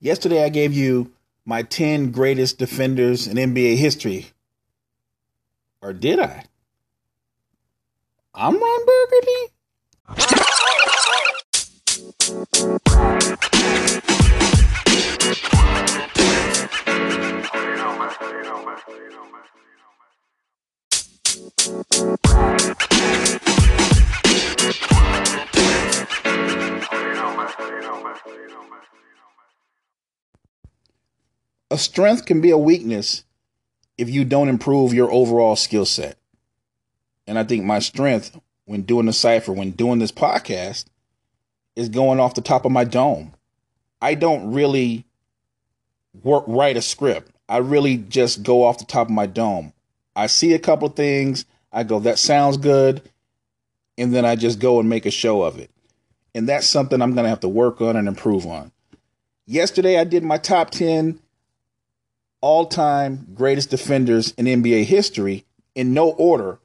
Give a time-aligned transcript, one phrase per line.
[0.00, 1.12] Yesterday, I gave you
[1.44, 4.26] my 10 greatest defenders in NBA history.
[5.82, 6.44] Or did I?
[8.32, 9.48] I'm Ron Burgundy.
[31.70, 33.24] A strength can be a weakness
[33.98, 36.16] if you don't improve your overall skill set.
[37.26, 40.84] And I think my strength when doing the Cypher, when doing this podcast,
[41.74, 43.34] is going off the top of my dome.
[44.00, 45.06] I don't really
[46.22, 47.32] work write a script.
[47.48, 49.72] I really just go off the top of my dome.
[50.14, 53.02] I see a couple things, I go, that sounds good,
[53.96, 55.70] and then I just go and make a show of it.
[56.34, 58.70] And that's something I'm gonna have to work on and improve on.
[59.46, 61.18] Yesterday I did my top 10
[62.40, 65.44] all time greatest defenders in NBA history
[65.74, 66.58] in no order.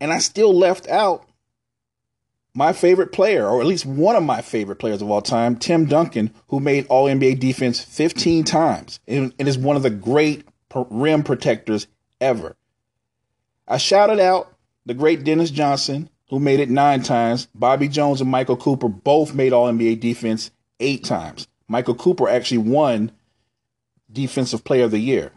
[0.00, 1.28] And I still left out
[2.54, 5.86] my favorite player, or at least one of my favorite players of all time, Tim
[5.86, 10.44] Duncan, who made All NBA defense 15 times and, and is one of the great
[10.90, 11.86] rim protectors
[12.20, 12.56] ever.
[13.66, 14.52] I shouted out
[14.86, 17.46] the great Dennis Johnson, who made it nine times.
[17.54, 21.46] Bobby Jones and Michael Cooper both made All NBA defense eight times.
[21.68, 23.12] Michael Cooper actually won
[24.10, 25.32] Defensive Player of the Year.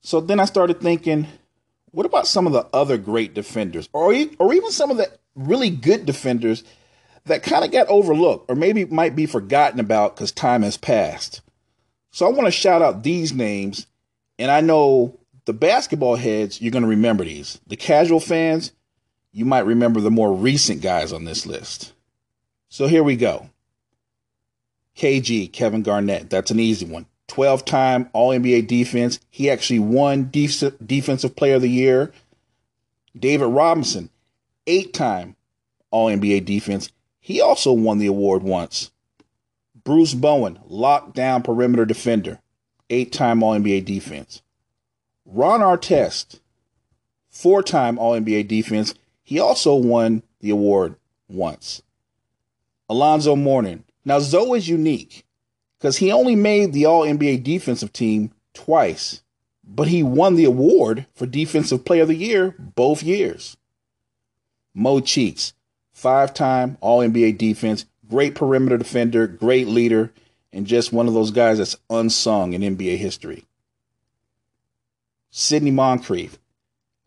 [0.00, 1.28] So then I started thinking,
[1.92, 5.70] what about some of the other great defenders, or or even some of the really
[5.70, 6.64] good defenders
[7.24, 11.40] that kind of got overlooked, or maybe might be forgotten about because time has passed?
[12.10, 13.86] So I want to shout out these names,
[14.38, 17.60] and I know the basketball heads, you're going to remember these.
[17.66, 18.72] The casual fans,
[19.32, 21.92] you might remember the more recent guys on this list.
[22.68, 23.50] So here we go.
[24.96, 26.30] KG, Kevin Garnett.
[26.30, 27.06] That's an easy one.
[27.28, 29.20] 12 time All NBA defense.
[29.30, 32.12] He actually won Def- Defensive Player of the Year.
[33.18, 34.10] David Robinson,
[34.66, 35.36] eight time
[35.90, 36.90] All NBA defense.
[37.20, 38.90] He also won the award once.
[39.84, 42.40] Bruce Bowen, lockdown perimeter defender,
[42.90, 44.42] eight time All NBA defense.
[45.24, 46.40] Ron Artest,
[47.28, 48.94] four time All NBA defense.
[49.22, 50.96] He also won the award
[51.28, 51.82] once.
[52.88, 53.84] Alonzo Mourning.
[54.04, 55.24] Now, Zo is unique
[55.82, 59.20] because he only made the All NBA defensive team twice,
[59.64, 63.56] but he won the award for Defensive Player of the Year both years.
[64.74, 65.54] Mo Cheeks,
[65.92, 70.12] five time All NBA defense, great perimeter defender, great leader,
[70.52, 73.44] and just one of those guys that's unsung in NBA history.
[75.30, 76.38] Sidney Moncrief,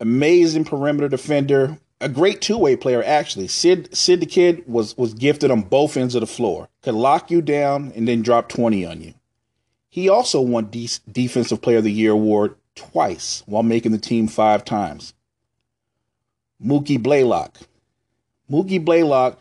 [0.00, 3.48] amazing perimeter defender, a great two-way player actually.
[3.48, 6.68] Sid Sid the Kid was was gifted on both ends of the floor.
[6.82, 9.14] Could lock you down and then drop 20 on you.
[9.88, 14.28] He also won De- Defensive Player of the Year award twice while making the team
[14.28, 15.14] 5 times.
[16.62, 17.56] Mookie Blaylock.
[18.50, 19.38] Mookie Blaylock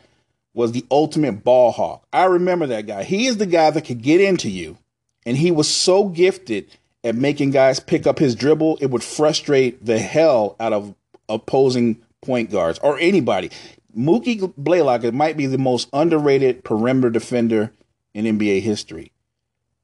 [0.53, 2.05] was the ultimate ball hawk.
[2.13, 3.03] I remember that guy.
[3.03, 4.77] He is the guy that could get into you
[5.25, 6.69] and he was so gifted
[7.03, 10.95] at making guys pick up his dribble, it would frustrate the hell out of
[11.29, 13.51] opposing point guards or anybody.
[13.97, 17.71] Mookie Blaylock might be the most underrated perimeter defender
[18.13, 19.11] in NBA history.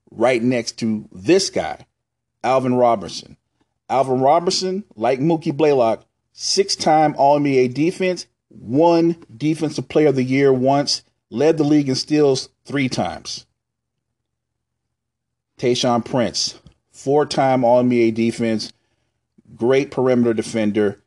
[0.09, 1.85] Right next to this guy,
[2.43, 3.37] Alvin Robertson.
[3.89, 10.23] Alvin Robertson, like Mookie Blaylock, six time All NBA defense, one Defensive Player of the
[10.23, 13.45] Year once, led the league in steals three times.
[15.57, 16.59] Tayshaun Prince,
[16.91, 18.73] four time All NBA defense,
[19.55, 21.01] great perimeter defender,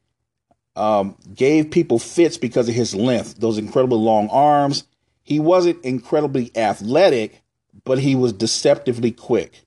[0.76, 4.84] um, gave people fits because of his length, those incredibly long arms.
[5.22, 7.42] He wasn't incredibly athletic,
[7.84, 9.62] but he was deceptively quick.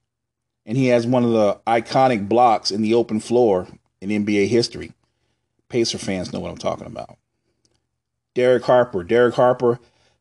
[0.66, 3.68] And he has one of the iconic blocks in the open floor
[4.01, 4.91] in NBA history.
[5.69, 7.18] Pacer fans know what I'm talking about.
[8.35, 9.03] Derek Harper.
[9.03, 9.79] Derek Harper,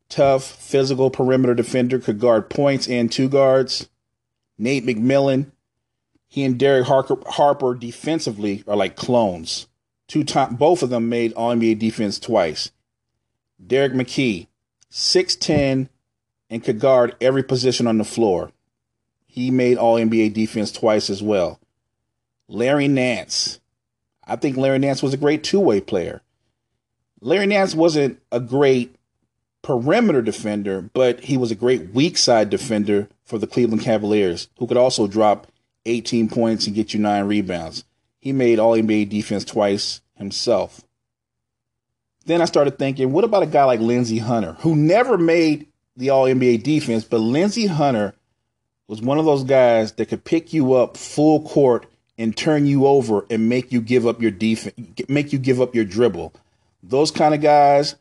[0.08, 3.88] tough, physical perimeter defender, could guard points and two guards.
[4.58, 5.50] Nate McMillan.
[6.28, 9.66] He and Derek Harper, Harper defensively are like clones.
[10.08, 12.70] Two time, both of them made All NBA defense twice.
[13.64, 14.46] Derrick McKey,
[14.90, 15.88] 6'10
[16.48, 18.52] and could guard every position on the floor.
[19.26, 21.60] He made All NBA defense twice as well.
[22.48, 23.60] Larry Nance.
[24.24, 26.22] I think Larry Nance was a great two way player.
[27.20, 28.94] Larry Nance wasn't a great
[29.62, 34.66] perimeter defender, but he was a great weak side defender for the Cleveland Cavaliers, who
[34.66, 35.48] could also drop
[35.86, 37.84] 18 points and get you nine rebounds.
[38.26, 40.80] He made All NBA defense twice himself.
[42.24, 46.10] Then I started thinking, what about a guy like Lindsey Hunter, who never made the
[46.10, 48.14] All NBA defense, but Lindsey Hunter
[48.88, 51.86] was one of those guys that could pick you up full court
[52.18, 54.74] and turn you over and make you give up your defense,
[55.08, 56.32] make you give up your dribble.
[56.82, 57.94] Those kind of guys,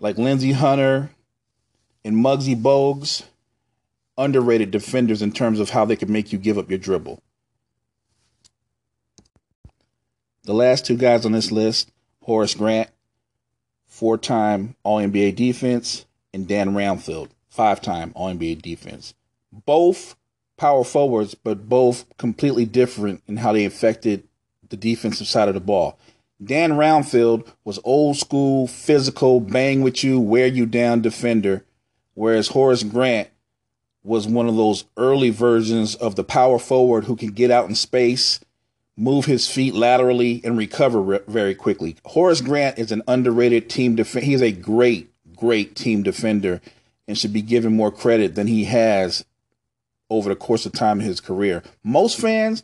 [0.00, 1.12] like Lindsey Hunter
[2.04, 3.22] and Muggsy Bogues,
[4.16, 7.22] underrated defenders in terms of how they could make you give up your dribble.
[10.48, 11.92] The last two guys on this list,
[12.22, 12.88] Horace Grant,
[13.86, 19.12] four-time All-NBA defense, and Dan Roundfield, five-time All-NBA defense.
[19.52, 20.16] Both
[20.56, 24.26] power forwards, but both completely different in how they affected
[24.70, 25.98] the defensive side of the ball.
[26.42, 31.66] Dan Roundfield was old school, physical, bang with you, wear you down defender,
[32.14, 33.28] whereas Horace Grant
[34.02, 37.74] was one of those early versions of the power forward who can get out in
[37.74, 38.40] space,
[38.98, 41.96] move his feet laterally, and recover re- very quickly.
[42.04, 44.26] Horace Grant is an underrated team defender.
[44.26, 46.60] He's a great, great team defender
[47.06, 49.24] and should be given more credit than he has
[50.10, 51.62] over the course of time in his career.
[51.84, 52.62] Most fans,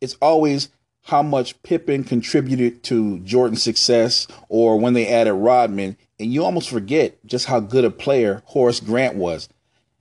[0.00, 0.68] it's always
[1.02, 6.68] how much Pippen contributed to Jordan's success or when they added Rodman, and you almost
[6.68, 9.48] forget just how good a player Horace Grant was.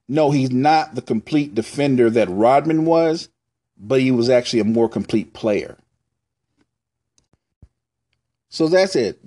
[0.09, 3.29] No, he's not the complete defender that Rodman was,
[3.79, 5.77] but he was actually a more complete player.
[8.49, 9.19] So that's it.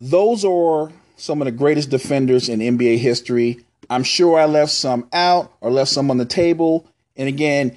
[0.00, 3.64] Those are some of the greatest defenders in NBA history.
[3.88, 6.86] I'm sure I left some out or left some on the table.
[7.16, 7.76] And again,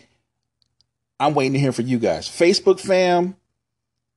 [1.20, 2.28] I'm waiting to hear from you guys.
[2.28, 3.36] Facebook fam,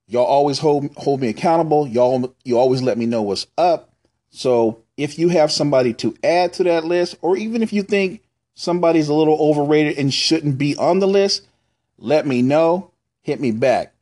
[0.06, 1.86] y'all always hold hold me accountable.
[1.86, 3.90] Y'all you always let me know what's up.
[4.30, 8.22] So if you have somebody to add to that list, or even if you think
[8.54, 11.46] somebody's a little overrated and shouldn't be on the list,
[12.02, 12.90] let me know.
[13.22, 13.94] Hit me back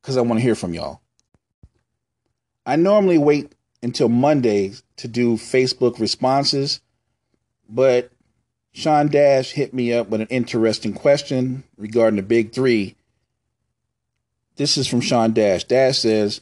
[0.00, 1.00] because I want to hear from y'all.
[2.64, 3.52] I normally wait
[3.82, 6.80] until Mondays to do Facebook responses
[7.70, 8.10] but
[8.72, 12.96] Sean Dash hit me up with an interesting question regarding the big three.
[14.56, 15.64] This is from Sean Dash.
[15.64, 16.40] Dash says,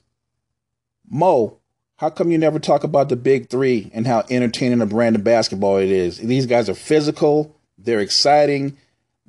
[1.08, 1.58] Mo,
[1.96, 5.24] how come you never talk about the big three and how entertaining a brand of
[5.24, 6.18] basketball it is?
[6.18, 8.76] These guys are physical, they're exciting,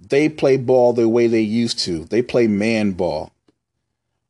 [0.08, 2.06] they play ball the way they used to.
[2.06, 3.32] They play man ball.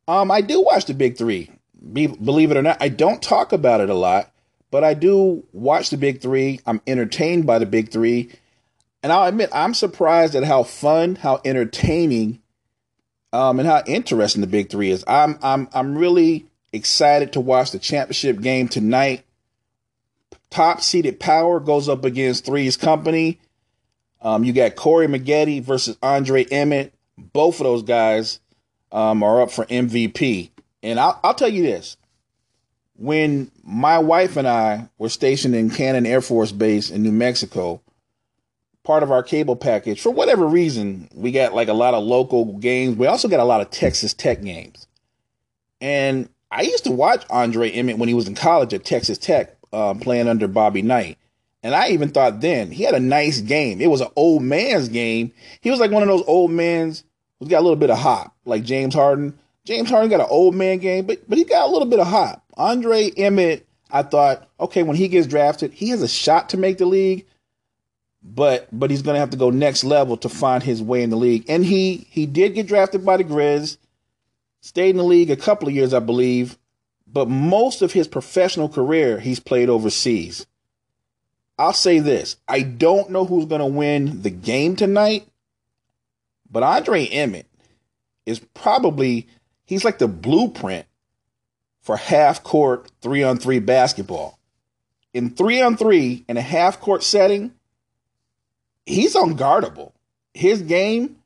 [0.07, 1.51] Um, I do watch the big three.
[1.93, 4.31] Be, believe it or not, I don't talk about it a lot
[4.71, 6.59] but I do watch the big three.
[6.65, 8.31] I'm entertained by the big three.
[9.01, 12.41] And I'll admit, I'm surprised at how fun, how entertaining,
[13.31, 15.03] um, and how interesting the big three is.
[15.07, 19.23] I'm I'm I'm really excited to watch the championship game tonight.
[20.49, 23.39] Top seeded power goes up against three's company.
[24.21, 26.93] Um, you got Corey Maggette versus Andre Emmett.
[27.17, 28.39] Both of those guys
[28.91, 30.51] um, are up for MVP.
[30.83, 31.97] And I'll, I'll tell you this
[32.99, 37.81] when my wife and I were stationed in Cannon Air Force Base in New Mexico,
[38.83, 42.57] part of our cable package, for whatever reason, we got like a lot of local
[42.57, 42.97] games.
[42.97, 44.87] We also got a lot of Texas Tech games.
[45.79, 49.55] And I used to watch Andre Emmett when he was in college at Texas Tech,
[49.71, 51.17] uh, playing under Bobby Knight.
[51.61, 53.81] And I even thought then he had a nice game.
[53.81, 55.33] It was an old man's game.
[55.61, 57.03] He was like one of those old mans
[57.39, 59.37] who's got a little bit of hop, like James Harden.
[59.65, 62.07] James Harden got an old man game, but but he got a little bit of
[62.07, 62.43] hop.
[62.55, 66.77] Andre Emmett, I thought, okay, when he gets drafted, he has a shot to make
[66.77, 67.25] the league,
[68.23, 71.17] but but he's gonna have to go next level to find his way in the
[71.17, 71.45] league.
[71.49, 73.77] And he he did get drafted by the Grizz,
[74.61, 76.57] stayed in the league a couple of years, I believe,
[77.05, 80.47] but most of his professional career he's played overseas.
[81.59, 85.27] I'll say this: I don't know who's gonna win the game tonight,
[86.49, 87.47] but Andre Emmett
[88.25, 89.27] is probably
[89.65, 90.85] he's like the blueprint
[91.81, 94.39] for half court three on three basketball.
[95.13, 97.51] In three on three in a half court setting,
[98.85, 99.91] he's unguardable.
[100.33, 101.17] His game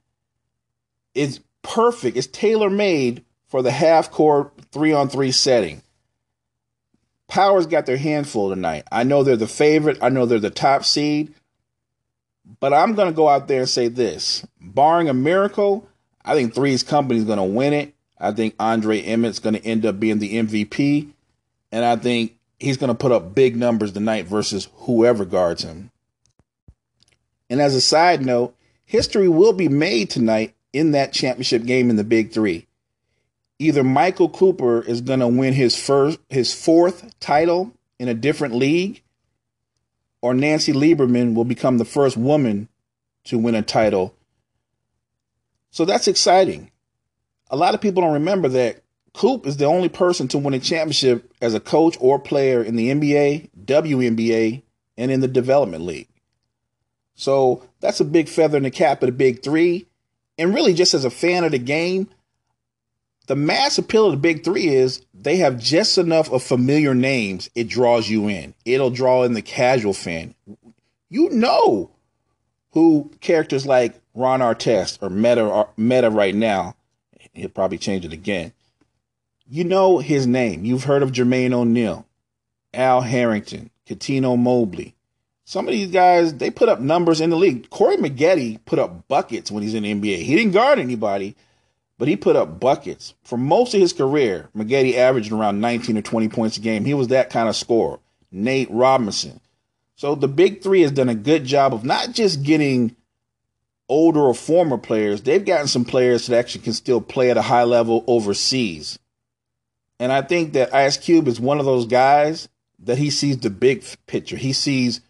[1.14, 2.18] is perfect.
[2.18, 5.84] It's tailor made for the half court three on three setting.
[7.34, 8.84] Powers got their handful tonight.
[8.92, 9.98] I know they're the favorite.
[10.04, 11.34] I know they're the top seed.
[12.60, 15.90] But I'm going to go out there and say this barring a miracle,
[16.24, 17.96] I think Three's Company is going to win it.
[18.20, 21.10] I think Andre Emmett's going to end up being the MVP,
[21.72, 25.90] and I think he's going to put up big numbers tonight versus whoever guards him.
[27.50, 31.96] And as a side note, history will be made tonight in that championship game in
[31.96, 32.68] the Big Three.
[33.64, 38.56] Either Michael Cooper is going to win his first, his fourth title in a different
[38.56, 39.02] league,
[40.22, 42.68] or Nancy Lieberman will become the first woman
[43.26, 44.16] to win a title.
[45.72, 46.72] So that's exciting
[47.54, 48.82] a lot of people don't remember that
[49.14, 52.76] Coop is the only person to win a championship as a coach or player in
[52.76, 54.64] the NBA, WNBA,
[54.98, 56.08] and in the development league.
[57.14, 59.86] So that's a big feather in the cap of the big three.
[60.40, 62.10] And really, just as a fan of the game,
[63.28, 67.50] the mass appeal of the big three is they have just enough of familiar names,
[67.56, 68.54] it draws you in.
[68.66, 70.36] It'll draw in the casual fan.
[71.10, 71.92] You know
[72.72, 76.76] who characters like Ron Artest or Metta Metta right now,
[77.34, 78.52] he'll probably change it again.
[79.48, 80.66] You know his name.
[80.66, 82.06] You've heard of Jermaine O'Neal,
[82.74, 84.96] Al Harrington, Cuttino Mobley.
[85.46, 87.70] Some of these guys, they put up numbers in the league.
[87.70, 90.24] Corey Maggette put up buckets when he's in the NBA.
[90.24, 91.36] He didn't guard anybody,
[91.98, 93.14] but he put up buckets.
[93.24, 96.86] For most of his career, Maggette averaged around 19 or 20 points a game.
[96.86, 98.00] He was that kind of scorer.
[98.32, 99.40] Nate Robinson.
[99.96, 102.96] So the big three has done a good job of not just getting
[103.88, 107.42] older or former players, they've gotten some players that actually can still play at a
[107.44, 108.98] high level overseas.
[110.00, 113.50] And I think that Ice Cube is one of those guys that he sees the
[113.50, 114.36] big picture.
[114.36, 115.02] He sees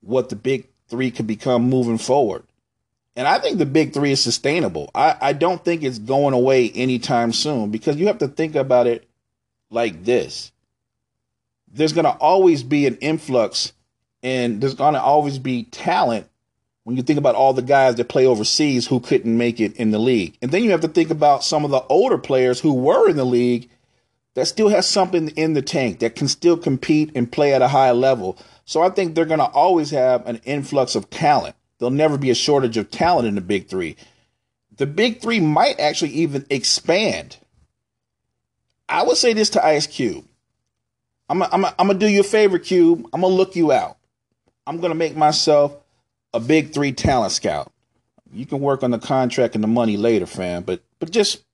[0.00, 2.44] what the big three could become moving forward.
[3.16, 4.90] And I think the big three is sustainable.
[4.94, 8.86] I, I don't think it's going away anytime soon because you have to think about
[8.86, 9.08] it
[9.70, 10.50] like this.
[11.72, 13.72] There's going to always be an influx
[14.22, 16.26] and there's going to always be talent
[16.84, 19.90] when you think about all the guys that play overseas who couldn't make it in
[19.90, 20.36] the league.
[20.42, 23.16] And then you have to think about some of the older players who were in
[23.16, 23.68] the league
[24.34, 27.68] that still has something in the tank that can still compete and play at a
[27.68, 28.36] high level.
[28.64, 31.54] So I think they're going to always have an influx of talent.
[31.78, 33.96] There'll never be a shortage of talent in the big three.
[34.76, 37.36] The big three might actually even expand.
[38.88, 40.24] I would say this to Ice Cube.
[41.28, 43.08] I'm to do you a favor, Cube.
[43.12, 43.96] I'm to look you out.
[44.66, 45.76] I'm to make myself
[46.32, 47.72] a big three talent scout.
[48.32, 51.44] You can work on the contract and the money later, fam, but but just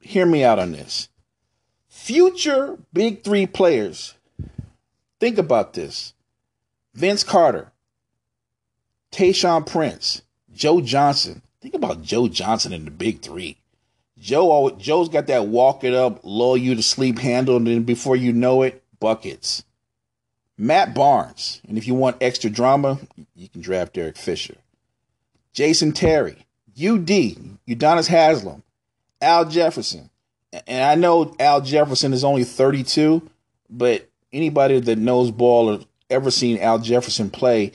[0.00, 1.08] hear me out on this.
[1.88, 4.14] Future big three players.
[5.18, 6.14] Think about this.
[6.94, 7.72] Vince Carter,
[9.12, 10.22] Tayshaun Prince,
[10.52, 11.42] Joe Johnson.
[11.60, 13.56] Think about Joe Johnson in the big three.
[14.18, 18.16] Joe, Joe's got that walk it up, lull you to sleep handle, and then before
[18.16, 19.64] you know it, buckets.
[20.56, 22.98] Matt Barnes, and if you want extra drama,
[23.36, 24.56] you can draft Derek Fisher.
[25.52, 26.46] Jason Terry,
[26.76, 27.06] UD,
[27.68, 28.62] Udonis Haslem,
[29.22, 30.10] Al Jefferson.
[30.66, 33.22] And I know Al Jefferson is only 32,
[33.70, 37.72] but anybody that knows ball or ever seen Al Jefferson play,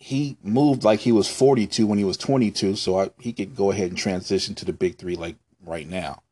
[0.00, 3.70] he moved like he was 42 when he was 22, so I, he could go
[3.70, 6.22] ahead and transition to the big three like right now.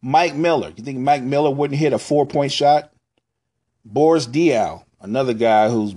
[0.00, 2.90] Mike Miller, you think Mike Miller wouldn't hit a four point shot?
[3.84, 5.94] Boris Diaw, another guy who's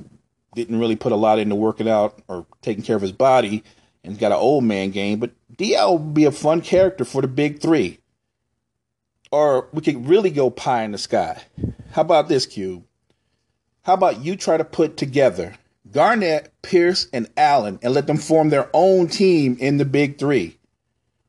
[0.53, 3.63] didn't really put a lot into working out or taking care of his body
[4.03, 7.27] and got an old man game, but Diaw would be a fun character for the
[7.29, 7.99] big three.
[9.31, 11.41] Or we could really go pie in the sky.
[11.93, 12.83] How about this, Cube?
[13.83, 15.55] How about you try to put together
[15.93, 20.57] Garnett, Pierce, and Allen and let them form their own team in the big three?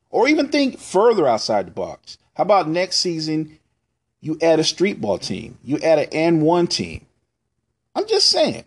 [0.09, 2.17] Or even think further outside the box.
[2.35, 3.59] How about next season
[4.21, 5.57] you add a street ball team?
[5.63, 7.05] You add an AND1 team.
[7.95, 8.65] I'm just saying.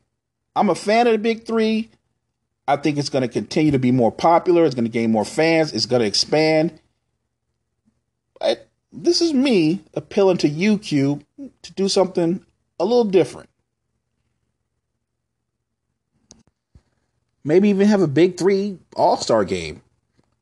[0.54, 1.90] I'm a fan of the big three.
[2.66, 4.64] I think it's going to continue to be more popular.
[4.64, 5.72] It's going to gain more fans.
[5.72, 6.78] It's going to expand.
[8.38, 11.24] But this is me appealing to Cube,
[11.62, 12.44] to do something
[12.78, 13.48] a little different.
[17.48, 19.82] Maybe even have a big three all star game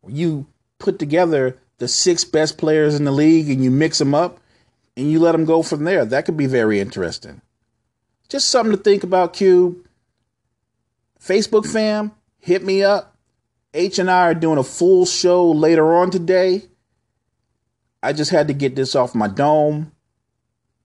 [0.08, 0.46] you
[0.78, 4.40] put together the six best players in the league and you mix them up
[4.96, 6.04] and you let them go from there.
[6.04, 7.42] That could be very interesting.
[8.28, 9.86] Just something to think about, Cube.
[11.20, 13.16] Facebook fam, hit me up.
[13.74, 16.62] H and I are doing a full show later on today.
[18.02, 19.92] I just had to get this off my dome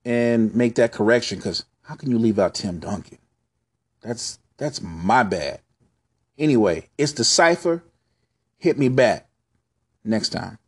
[0.04, 3.18] and make that correction because how can you leave out Tim Duncan?
[4.02, 5.60] That's that's my bad.
[6.38, 7.84] Anyway, it's the Cypher.
[8.58, 9.28] Hit me back
[10.04, 10.58] next time.